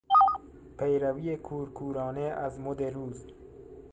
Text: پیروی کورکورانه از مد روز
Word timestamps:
پیروی 0.79 1.37
کورکورانه 1.37 2.21
از 2.21 2.59
مد 2.59 2.83
روز 2.83 3.25